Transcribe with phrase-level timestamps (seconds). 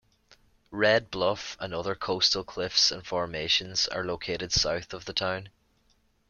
[0.71, 5.49] Red Bluff and other coastal cliffs and formations are located south of the town.